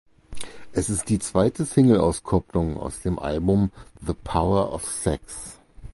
Es 0.71 0.89
ist 0.89 1.09
die 1.09 1.19
zweite 1.19 1.63
Singleauskopplung 1.63 2.77
aus 2.79 3.01
dem 3.01 3.19
Album 3.19 3.69
"The 4.03 4.15
Power 4.15 4.73
of 4.73 4.83
Sex". 4.89 5.59